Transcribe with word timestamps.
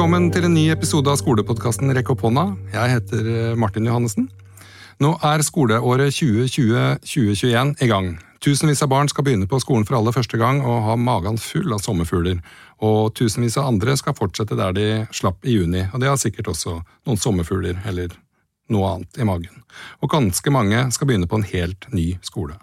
Velkommen 0.00 0.30
til 0.32 0.46
en 0.46 0.54
ny 0.56 0.62
episode 0.72 1.12
av 1.12 1.18
skolepodkasten 1.20 1.90
Rekk 1.92 2.14
opp 2.14 2.22
hånda. 2.24 2.46
Jeg 2.72 2.88
heter 2.94 3.26
eh, 3.28 3.58
Martin 3.60 3.84
Johannessen. 3.84 4.30
Nå 5.04 5.10
er 5.28 5.44
skoleåret 5.44 6.16
2020-2021 6.16 7.74
i 7.84 7.88
gang. 7.90 8.08
Tusenvis 8.40 8.80
av 8.80 8.88
barn 8.94 9.12
skal 9.12 9.26
begynne 9.26 9.50
på 9.50 9.60
skolen 9.60 9.84
for 9.84 9.98
aller 9.98 10.16
første 10.16 10.40
gang 10.40 10.62
og 10.64 10.86
ha 10.86 10.96
magen 10.96 11.36
full 11.36 11.68
av 11.76 11.84
sommerfugler. 11.84 12.40
Og 12.80 13.12
tusenvis 13.12 13.60
av 13.60 13.68
andre 13.74 13.98
skal 14.00 14.16
fortsette 14.16 14.56
der 14.56 14.72
de 14.72 14.88
slapp 15.12 15.44
i 15.44 15.58
juni, 15.58 15.84
og 15.92 16.00
de 16.00 16.08
har 16.08 16.16
sikkert 16.24 16.48
også 16.54 16.78
noen 16.80 17.20
sommerfugler 17.20 17.84
eller 17.84 18.16
noe 18.72 18.96
annet 18.96 19.20
i 19.20 19.28
magen. 19.28 19.68
Og 20.00 20.16
ganske 20.16 20.56
mange 20.56 20.86
skal 20.96 21.12
begynne 21.12 21.28
på 21.28 21.42
en 21.42 21.48
helt 21.52 21.90
ny 21.92 22.14
skole. 22.24 22.56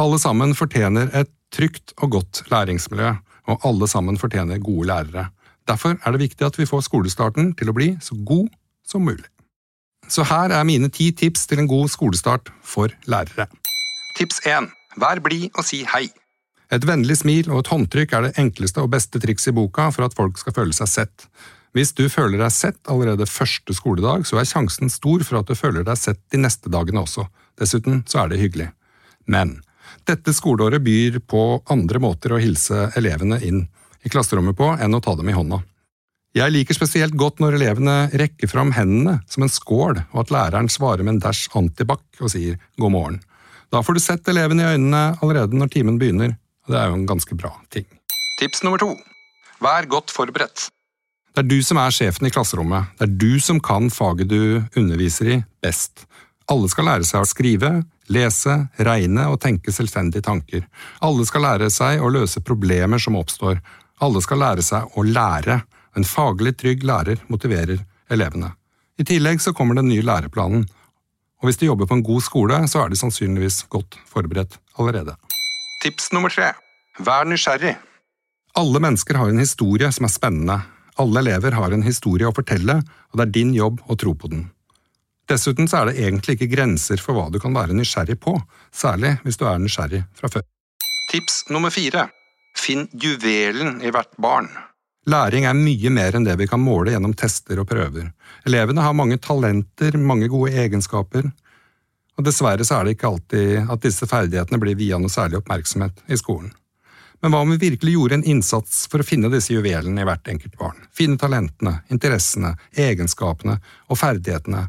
Alle 0.00 0.16
sammen 0.24 0.56
fortjener 0.56 1.12
et 1.12 1.28
trygt 1.52 1.92
og 2.00 2.16
godt 2.16 2.46
læringsmiljø, 2.48 3.18
og 3.52 3.68
alle 3.68 3.84
sammen 3.92 4.16
fortjener 4.16 4.64
gode 4.64 4.88
lærere. 4.88 5.28
Derfor 5.68 5.98
er 6.00 6.14
det 6.14 6.22
viktig 6.22 6.46
at 6.46 6.56
vi 6.58 6.66
får 6.68 6.86
skolestarten 6.86 7.52
til 7.58 7.70
å 7.70 7.76
bli 7.76 7.92
så 8.00 8.16
god 8.26 8.48
som 8.88 9.04
mulig. 9.04 9.26
Så 10.08 10.24
her 10.24 10.54
er 10.56 10.64
mine 10.64 10.88
ti 10.88 11.10
tips 11.12 11.44
til 11.50 11.60
en 11.60 11.68
god 11.68 11.90
skolestart 11.92 12.48
for 12.64 12.94
lærere. 13.10 13.48
Tips 14.16 14.40
1. 14.46 14.70
Vær 14.98 15.20
blid 15.22 15.52
og 15.52 15.66
si 15.68 15.82
hei. 15.92 16.08
Et 16.72 16.84
vennlig 16.84 17.18
smil 17.20 17.48
og 17.52 17.62
et 17.62 17.70
håndtrykk 17.72 18.14
er 18.16 18.26
det 18.26 18.34
enkleste 18.40 18.82
og 18.84 18.92
beste 18.92 19.20
trikset 19.20 19.52
i 19.52 19.56
boka 19.56 19.88
for 19.92 20.08
at 20.08 20.16
folk 20.16 20.40
skal 20.40 20.56
føle 20.56 20.76
seg 20.76 20.90
sett. 20.90 21.28
Hvis 21.76 21.92
du 21.96 22.08
føler 22.12 22.40
deg 22.40 22.52
sett 22.52 22.80
allerede 22.88 23.28
første 23.28 23.76
skoledag, 23.76 24.24
så 24.28 24.40
er 24.40 24.48
sjansen 24.48 24.92
stor 24.92 25.24
for 25.24 25.40
at 25.40 25.48
du 25.48 25.56
føler 25.56 25.84
deg 25.84 26.00
sett 26.00 26.20
de 26.32 26.40
neste 26.40 26.72
dagene 26.72 27.04
også. 27.04 27.26
Dessuten 27.60 28.02
så 28.08 28.24
er 28.24 28.32
det 28.32 28.40
hyggelig. 28.40 28.70
Men 29.28 29.58
dette 30.08 30.32
skoleåret 30.32 30.84
byr 30.84 31.20
på 31.28 31.42
andre 31.72 32.00
måter 32.00 32.32
å 32.32 32.40
hilse 32.40 32.88
elevene 32.96 33.40
inn 33.44 33.66
i 34.04 34.12
klasserommet 34.12 34.56
på 34.58 34.70
enn 34.76 34.94
å 34.94 35.02
ta 35.04 35.14
dem 35.18 35.30
i 35.30 35.36
hånda. 35.36 35.60
Jeg 36.36 36.52
liker 36.52 36.76
spesielt 36.76 37.16
godt 37.18 37.40
når 37.40 37.56
elevene 37.56 37.96
rekker 38.20 38.50
fram 38.50 38.74
hendene 38.76 39.18
som 39.30 39.42
en 39.42 39.52
skål, 39.52 40.02
og 40.12 40.20
at 40.22 40.32
læreren 40.34 40.68
svarer 40.70 41.02
med 41.02 41.16
en 41.16 41.22
dæsj 41.24 41.48
antibac 41.58 42.04
og 42.20 42.32
sier 42.34 42.58
god 42.78 42.94
morgen. 42.94 43.20
Da 43.72 43.80
får 43.84 43.96
du 43.96 44.02
sett 44.04 44.28
elevene 44.28 44.64
i 44.64 44.74
øynene 44.76 45.02
allerede 45.22 45.56
når 45.58 45.72
timen 45.72 45.98
begynner, 46.00 46.36
og 46.66 46.74
det 46.74 46.80
er 46.80 46.90
jo 46.90 46.98
en 47.00 47.08
ganske 47.08 47.36
bra 47.36 47.52
ting. 47.72 47.88
Tips 48.38 48.62
nummer 48.64 48.80
to 48.80 48.92
Vær 49.58 49.88
godt 49.90 50.12
forberedt. 50.14 50.68
Det 51.34 51.42
er 51.42 51.48
du 51.50 51.58
som 51.66 51.80
er 51.82 51.94
sjefen 51.94 52.28
i 52.28 52.30
klasserommet, 52.34 52.92
det 52.98 53.08
er 53.08 53.16
du 53.18 53.40
som 53.42 53.58
kan 53.62 53.88
faget 53.90 54.30
du 54.30 54.62
underviser 54.78 55.32
i, 55.32 55.40
best. 55.62 56.04
Alle 56.48 56.70
skal 56.70 56.86
lære 56.88 57.08
seg 57.08 57.24
å 57.24 57.28
skrive, 57.28 57.72
lese, 58.12 58.54
regne 58.78 59.26
og 59.32 59.40
tenke 59.42 59.74
selvstendige 59.74 60.24
tanker. 60.24 60.64
Alle 61.04 61.26
skal 61.28 61.44
lære 61.44 61.68
seg 61.72 62.00
å 62.00 62.12
løse 62.12 62.40
problemer 62.44 63.02
som 63.02 63.18
oppstår, 63.18 63.60
alle 64.04 64.22
skal 64.24 64.42
lære 64.42 64.64
seg 64.64 64.96
å 64.98 65.04
lære. 65.06 65.60
En 65.96 66.06
faglig 66.06 66.54
trygg 66.60 66.84
lærer 66.86 67.22
motiverer 67.32 67.82
elevene. 68.12 68.52
I 68.98 69.06
tillegg 69.06 69.40
så 69.42 69.54
kommer 69.54 69.78
den 69.78 69.88
nye 69.90 70.02
læreplanen, 70.02 70.66
og 71.38 71.46
hvis 71.46 71.60
de 71.60 71.68
jobber 71.68 71.86
på 71.86 71.98
en 71.98 72.06
god 72.06 72.24
skole, 72.26 72.56
så 72.66 72.82
er 72.82 72.90
de 72.90 72.98
sannsynligvis 72.98 73.64
godt 73.70 73.98
forberedt 74.10 74.58
allerede. 74.78 75.14
Tips 75.84 76.10
nummer 76.14 76.34
tre 76.34 76.52
Vær 76.98 77.28
nysgjerrig. 77.30 77.76
Alle 78.58 78.80
mennesker 78.82 79.14
har 79.20 79.30
en 79.30 79.38
historie 79.38 79.86
som 79.94 80.08
er 80.08 80.10
spennende. 80.10 80.56
Alle 80.98 81.22
elever 81.22 81.54
har 81.54 81.70
en 81.70 81.84
historie 81.86 82.26
å 82.26 82.34
fortelle, 82.34 82.80
og 82.82 83.20
det 83.20 83.28
er 83.28 83.34
din 83.36 83.52
jobb 83.54 83.84
å 83.86 83.94
tro 83.94 84.16
på 84.18 84.32
den. 84.32 84.48
Dessuten 85.30 85.70
så 85.70 85.84
er 85.84 85.90
det 85.90 86.02
egentlig 86.02 86.34
ikke 86.34 86.50
grenser 86.56 86.98
for 86.98 87.14
hva 87.14 87.28
du 87.30 87.38
kan 87.38 87.54
være 87.54 87.76
nysgjerrig 87.76 88.18
på, 88.18 88.34
særlig 88.74 89.14
hvis 89.22 89.38
du 89.38 89.46
er 89.46 89.62
nysgjerrig 89.62 90.02
fra 90.18 90.32
før. 90.32 90.46
Tips 91.12 91.44
nummer 91.54 91.70
fire 91.70 92.08
Finn 92.58 92.88
juvelen 92.92 93.78
i 93.82 93.92
hvert 93.94 94.16
barn. 94.18 94.50
Læring 95.08 95.46
er 95.48 95.56
mye 95.56 95.90
mer 95.94 96.16
enn 96.18 96.26
det 96.26 96.34
vi 96.36 96.48
kan 96.50 96.60
måle 96.60 96.92
gjennom 96.92 97.14
tester 97.16 97.62
og 97.62 97.68
prøver. 97.70 98.10
Elevene 98.48 98.84
har 98.84 98.96
mange 98.96 99.16
talenter, 99.24 99.96
mange 99.96 100.28
gode 100.28 100.52
egenskaper, 100.52 101.30
og 102.18 102.26
dessverre 102.26 102.66
så 102.66 102.80
er 102.80 102.84
det 102.84 102.96
ikke 102.96 103.12
alltid 103.12 103.70
at 103.70 103.84
disse 103.84 104.08
ferdighetene 104.10 104.58
blir 104.60 104.76
via 104.76 104.98
noe 104.98 105.12
særlig 105.12 105.38
oppmerksomhet 105.38 106.02
i 106.10 106.18
skolen. 106.18 106.50
Men 107.22 107.32
hva 107.32 107.40
om 107.42 107.50
vi 107.50 107.60
virkelig 107.62 107.94
gjorde 107.94 108.18
en 108.18 108.26
innsats 108.30 108.84
for 108.90 109.02
å 109.02 109.06
finne 109.06 109.30
disse 109.32 109.54
juvelene 109.54 110.02
i 110.02 110.06
hvert 110.06 110.28
enkelt 110.30 110.58
barn? 110.58 110.84
Finne 110.94 111.18
talentene, 111.18 111.80
interessene, 111.90 112.52
egenskapene 112.74 113.56
og 113.88 113.98
ferdighetene? 113.98 114.66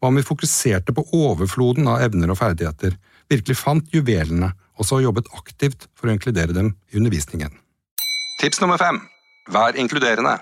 Hva 0.00 0.08
om 0.08 0.16
vi 0.16 0.24
fokuserte 0.24 0.94
på 0.96 1.04
overfloden 1.16 1.88
av 1.92 2.04
evner 2.06 2.32
og 2.32 2.40
ferdigheter, 2.40 2.96
virkelig 3.28 3.58
fant 3.60 3.92
juvelene 3.92 4.52
og 4.80 4.88
så 4.88 5.02
jobbet 5.04 5.28
aktivt 5.36 5.86
for 5.92 6.08
å 6.08 6.14
inkludere 6.14 6.56
dem 6.56 6.72
i 6.90 7.00
undervisningen. 7.00 7.52
Tips 8.40 8.62
nummer 8.62 8.80
fem 8.80 9.02
Vær 9.50 9.74
inkluderende. 9.80 10.36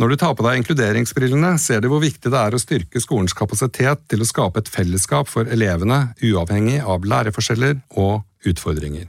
Når 0.00 0.08
du 0.08 0.16
tar 0.18 0.32
på 0.34 0.42
deg 0.42 0.56
inkluderingsbrillene, 0.58 1.52
ser 1.62 1.82
du 1.82 1.86
hvor 1.92 2.00
viktig 2.02 2.32
det 2.32 2.38
er 2.40 2.56
å 2.56 2.58
styrke 2.58 2.98
skolens 2.98 3.36
kapasitet 3.38 4.00
til 4.10 4.24
å 4.24 4.26
skape 4.26 4.58
et 4.62 4.70
fellesskap 4.72 5.28
for 5.30 5.46
elevene, 5.46 6.08
uavhengig 6.24 6.80
av 6.82 7.06
læreforskjeller 7.06 7.76
og 8.02 8.24
utfordringer. 8.48 9.06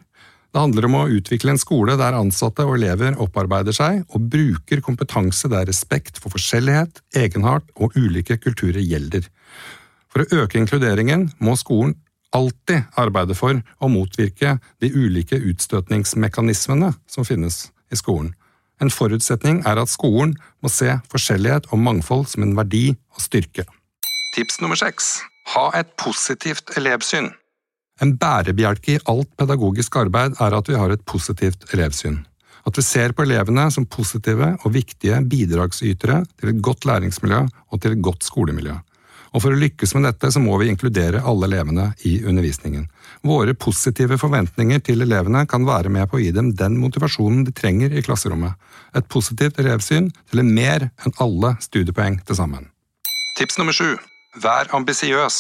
Det 0.53 0.62
handler 0.62 0.85
om 0.85 1.00
å 1.00 1.07
utvikle 1.09 1.56
en 1.56 1.62
skole 1.62 1.95
der 1.97 2.13
ansatte 2.13 2.68
og 2.68 2.75
elever 2.75 3.16
opparbeider 3.24 3.74
seg 3.74 4.03
og 4.13 4.28
bruker 4.35 4.84
kompetanse 4.85 5.50
der 5.50 5.66
respekt 5.66 6.19
for 6.22 6.35
forskjellighet, 6.35 7.01
egenart 7.18 7.66
og 7.74 7.97
ulike 7.97 8.38
kulturer 8.38 8.84
gjelder. 8.84 9.25
For 10.13 10.22
å 10.22 10.44
øke 10.44 10.59
inkluderingen 10.62 11.31
må 11.41 11.57
skolen 11.57 11.95
alltid 12.35 12.89
arbeide 12.99 13.35
for 13.38 13.59
å 13.79 13.89
motvirke 13.91 14.57
de 14.81 14.89
ulike 14.94 15.38
utstøtningsmekanismene 15.38 16.94
som 17.09 17.27
finnes 17.27 17.67
i 17.94 17.99
skolen. 17.99 18.33
En 18.81 18.91
forutsetning 18.91 19.61
er 19.69 19.79
at 19.79 19.91
skolen 19.91 20.33
må 20.63 20.71
se 20.71 20.97
forskjellighet 21.11 21.69
og 21.71 21.79
mangfold 21.85 22.27
som 22.31 22.44
en 22.45 22.55
verdi 22.57 22.89
og 23.13 23.23
styrke. 23.23 23.67
Tips 24.33 24.59
nummer 24.63 24.79
seks 24.79 25.19
ha 25.53 25.69
et 25.77 25.94
positivt 25.99 26.73
elevsyn. 26.79 27.29
En 28.01 28.16
bærebjelke 28.17 28.95
i 28.95 29.01
alt 29.11 29.29
pedagogisk 29.38 29.95
arbeid 30.01 30.39
er 30.41 30.55
at 30.57 30.69
vi 30.69 30.77
har 30.79 30.94
et 30.94 31.03
positivt 31.05 31.67
elevsyn. 31.75 32.23
At 32.65 32.79
vi 32.79 32.83
ser 32.85 33.13
på 33.13 33.25
elevene 33.27 33.67
som 33.75 33.85
positive 33.85 34.53
og 34.63 34.73
viktige 34.73 35.19
bidragsytere 35.29 36.23
til 36.39 36.50
et 36.50 36.61
godt 36.63 36.88
læringsmiljø 36.89 37.44
og 37.44 37.81
til 37.81 37.95
et 37.95 38.03
godt 38.03 38.23
skolemiljø. 38.23 38.77
Og 39.33 39.41
for 39.41 39.53
å 39.53 39.57
lykkes 39.57 39.95
med 39.97 40.05
dette 40.05 40.29
så 40.31 40.41
må 40.41 40.57
vi 40.61 40.69
inkludere 40.69 41.23
alle 41.25 41.49
elevene 41.49 41.89
i 42.05 42.19
undervisningen. 42.21 42.85
Våre 43.25 43.55
positive 43.57 44.19
forventninger 44.21 44.83
til 44.85 45.01
elevene 45.05 45.45
kan 45.49 45.66
være 45.66 45.89
med 45.94 46.09
på 46.09 46.19
å 46.19 46.21
gi 46.21 46.31
dem 46.35 46.53
den 46.59 46.77
motivasjonen 46.81 47.44
de 47.47 47.55
trenger 47.55 47.94
i 47.94 48.05
klasserommet. 48.05 48.53
Et 48.94 49.09
positivt 49.09 49.59
elevsyn 49.63 50.11
teller 50.29 50.47
mer 50.47 50.89
enn 51.03 51.17
alle 51.23 51.55
studiepoeng 51.66 52.21
til 52.27 52.38
sammen. 52.39 52.69
Tips 53.39 53.57
nummer 53.57 53.73
sju 53.73 53.95
Vær 54.41 54.71
ambisiøs. 54.73 55.38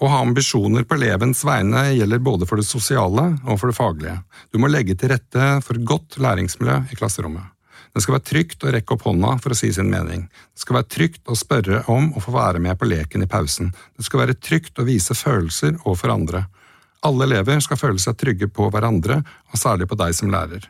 Å 0.00 0.08
ha 0.10 0.18
ambisjoner 0.24 0.86
på 0.88 0.96
elevens 0.96 1.44
vegne 1.46 1.90
gjelder 1.92 2.22
både 2.24 2.46
for 2.48 2.58
det 2.58 2.66
sosiale 2.66 3.26
og 3.44 3.58
for 3.60 3.70
det 3.70 3.76
faglige. 3.76 4.16
Du 4.50 4.58
må 4.58 4.70
legge 4.70 4.96
til 4.98 5.12
rette 5.12 5.50
for 5.62 5.78
godt 5.86 6.16
læringsmiljø 6.18 6.78
i 6.90 6.98
klasserommet. 6.98 7.44
Det 7.94 8.02
skal 8.04 8.16
være 8.16 8.26
trygt 8.28 8.64
å 8.64 8.70
rekke 8.70 8.94
opp 8.94 9.04
hånda 9.08 9.34
for 9.42 9.54
å 9.54 9.58
si 9.58 9.72
sin 9.74 9.90
mening. 9.90 10.26
Det 10.54 10.62
skal 10.62 10.78
være 10.78 10.90
trygt 10.94 11.30
å 11.30 11.36
spørre 11.38 11.82
om 11.90 12.12
å 12.14 12.22
få 12.22 12.34
være 12.34 12.62
med 12.62 12.78
på 12.78 12.88
leken 12.88 13.24
i 13.26 13.30
pausen. 13.30 13.72
Det 13.98 14.06
skal 14.06 14.24
være 14.24 14.38
trygt 14.38 14.78
å 14.78 14.86
vise 14.86 15.16
følelser 15.18 15.74
overfor 15.82 16.14
andre. 16.14 16.44
Alle 17.06 17.26
elever 17.26 17.62
skal 17.64 17.80
føle 17.80 18.02
seg 18.02 18.18
trygge 18.20 18.50
på 18.52 18.68
hverandre, 18.70 19.22
og 19.50 19.58
særlig 19.58 19.88
på 19.90 19.98
deg 19.98 20.14
som 20.14 20.30
lærer. 20.30 20.68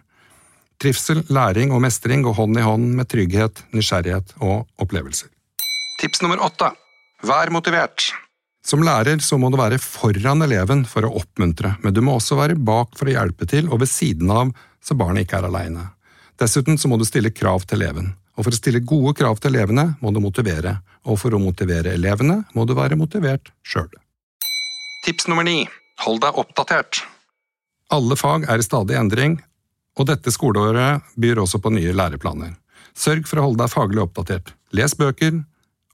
Trivsel, 0.80 1.24
læring 1.28 1.74
og 1.76 1.82
mestring 1.84 2.22
går 2.24 2.38
hånd 2.38 2.56
i 2.56 2.64
hånd 2.64 2.94
med 2.96 3.10
trygghet, 3.10 3.66
nysgjerrighet 3.76 4.38
og 4.40 4.64
opplevelser. 4.80 5.28
Tips 6.00 6.22
nummer 6.24 6.40
åtte 6.40 6.70
Vær 7.26 7.50
motivert. 7.52 8.06
Som 8.64 8.80
lærer 8.84 9.20
så 9.24 9.36
må 9.40 9.50
du 9.52 9.58
være 9.60 9.80
foran 9.80 10.40
eleven 10.44 10.86
for 10.88 11.04
å 11.04 11.12
oppmuntre, 11.20 11.74
men 11.84 11.92
du 11.92 12.00
må 12.04 12.14
også 12.16 12.38
være 12.38 12.56
bak 12.56 12.96
for 12.96 13.08
å 13.08 13.12
hjelpe 13.12 13.48
til 13.48 13.68
og 13.68 13.82
ved 13.82 13.90
siden 13.92 14.32
av 14.32 14.54
så 14.80 14.96
barnet 14.96 15.26
ikke 15.26 15.40
er 15.40 15.48
aleine. 15.50 15.90
Dessuten 16.40 16.78
så 16.78 16.88
må 16.88 16.96
du 16.96 17.04
stille 17.04 17.32
krav 17.36 17.66
til 17.68 17.82
eleven. 17.82 18.14
Og 18.38 18.46
for 18.46 18.54
å 18.54 18.56
stille 18.56 18.80
gode 18.80 19.12
krav 19.18 19.40
til 19.42 19.52
elevene 19.52 19.90
må 20.00 20.12
du 20.14 20.22
motivere, 20.24 20.78
og 21.04 21.18
for 21.20 21.36
å 21.36 21.40
motivere 21.42 21.92
elevene 21.92 22.38
må 22.56 22.64
du 22.64 22.72
være 22.78 22.96
motivert 22.96 23.50
sjøl. 23.66 23.90
Tips 25.04 25.28
nummer 25.28 25.44
ni 25.44 25.66
hold 26.04 26.22
deg 26.24 26.38
oppdatert. 26.40 27.02
Alle 27.92 28.16
fag 28.16 28.46
er 28.48 28.62
i 28.62 28.64
stadig 28.64 28.96
endring, 28.96 29.36
og 29.98 30.08
dette 30.08 30.32
skoleåret 30.32 31.04
byr 31.20 31.42
også 31.42 31.60
på 31.60 31.72
nye 31.74 31.92
læreplaner. 31.92 32.54
Sørg 32.96 33.28
for 33.28 33.40
å 33.40 33.48
holde 33.48 33.60
deg 33.60 33.72
faglig 33.72 34.00
oppdatert. 34.04 34.54
Les 34.72 34.94
bøker, 34.96 35.42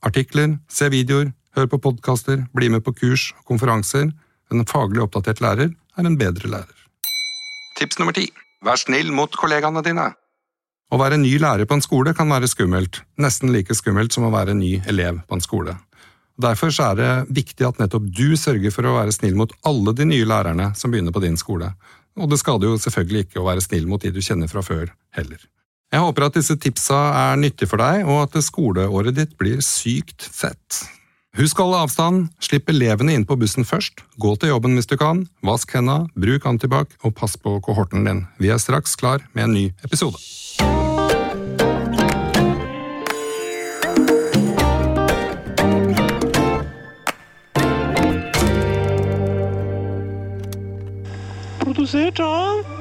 artikler, 0.05 0.55
se 0.71 0.87
videoer, 0.93 1.33
hør 1.57 1.67
på 1.73 1.81
podkaster, 1.83 2.45
bli 2.55 2.69
med 2.71 2.85
på 2.85 2.93
kurs 2.95 3.31
og 3.39 3.51
konferanser. 3.51 4.13
En 4.53 4.63
faglig 4.69 5.03
oppdatert 5.03 5.41
lærer 5.43 5.73
er 5.73 6.07
en 6.07 6.19
bedre 6.19 6.53
lærer. 6.53 6.85
Tips 7.75 7.99
nummer 7.99 8.15
ti 8.15 8.29
vær 8.63 8.79
snill 8.79 9.11
mot 9.11 9.33
kollegaene 9.35 9.83
dine. 9.85 10.07
Å 10.87 10.97
være 11.01 11.17
ny 11.19 11.33
lærer 11.43 11.67
på 11.67 11.75
en 11.75 11.83
skole 11.83 12.13
kan 12.15 12.29
være 12.31 12.47
skummelt, 12.47 13.01
nesten 13.19 13.51
like 13.51 13.75
skummelt 13.75 14.15
som 14.15 14.23
å 14.23 14.31
være 14.31 14.55
ny 14.55 14.77
elev 14.87 15.19
på 15.27 15.35
en 15.35 15.43
skole. 15.43 15.75
Derfor 16.39 16.71
er 16.71 16.95
det 16.95 17.11
viktig 17.33 17.65
at 17.67 17.81
nettopp 17.81 18.05
du 18.07 18.37
sørger 18.39 18.71
for 18.71 18.87
å 18.87 18.95
være 18.95 19.11
snill 19.15 19.35
mot 19.35 19.51
alle 19.67 19.91
de 19.97 20.05
nye 20.07 20.27
lærerne 20.29 20.69
som 20.79 20.93
begynner 20.93 21.11
på 21.11 21.23
din 21.25 21.35
skole. 21.39 21.73
Og 22.17 22.29
det 22.31 22.39
skader 22.39 22.69
jo 22.69 22.79
selvfølgelig 22.79 23.25
ikke 23.25 23.41
å 23.41 23.47
være 23.49 23.65
snill 23.65 23.87
mot 23.89 24.01
de 24.01 24.13
du 24.13 24.21
kjenner 24.23 24.47
fra 24.47 24.63
før, 24.63 24.93
heller. 25.17 25.41
Jeg 25.91 26.03
håper 26.03 26.27
at 26.27 26.37
disse 26.39 26.55
tipsa 26.59 26.99
er 27.15 27.41
nyttige 27.41 27.71
for 27.71 27.83
deg, 27.83 28.07
og 28.07 28.23
at 28.27 28.39
skoleåret 28.43 29.17
ditt 29.17 29.35
blir 29.39 29.59
sykt 29.65 30.23
fett. 30.23 30.85
Husk 31.37 31.59
å 31.59 31.67
holde 31.67 31.83
avstand, 31.85 32.31
slipp 32.41 32.71
elevene 32.71 33.13
inn 33.13 33.27
på 33.27 33.37
bussen 33.37 33.67
først, 33.67 34.01
gå 34.17 34.33
til 34.39 34.55
jobben 34.55 34.79
hvis 34.79 34.89
du 34.89 34.95
kan, 34.97 35.25
vask 35.45 35.75
henda, 35.77 36.05
bruk 36.17 36.47
antibac 36.49 36.95
og 37.03 37.13
pass 37.19 37.37
på 37.37 37.59
kohorten 37.65 38.07
din. 38.07 38.25
Vi 38.41 38.49
er 38.53 38.61
straks 38.61 38.97
klar 38.97 39.27
med 39.35 39.49
en 39.49 39.57
ny 39.59 39.67
episode. 39.85 40.17
Produsert 51.87 52.19
av 52.19 52.76